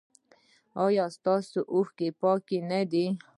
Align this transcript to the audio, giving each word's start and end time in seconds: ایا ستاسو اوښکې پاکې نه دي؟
ایا 0.85 1.05
ستاسو 1.17 1.59
اوښکې 1.73 2.09
پاکې 2.21 2.57
نه 2.69 2.81
دي؟ 2.91 3.05